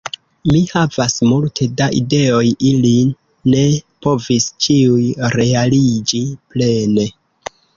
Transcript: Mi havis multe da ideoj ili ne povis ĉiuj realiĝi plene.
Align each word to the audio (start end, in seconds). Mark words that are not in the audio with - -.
Mi 0.51 0.59
havis 0.69 1.17
multe 1.31 1.67
da 1.81 1.89
ideoj 1.99 2.41
ili 2.71 2.95
ne 3.55 3.67
povis 4.07 4.49
ĉiuj 4.67 5.05
realiĝi 5.37 6.23
plene. 6.55 7.07